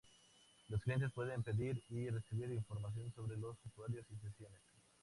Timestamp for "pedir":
1.43-1.83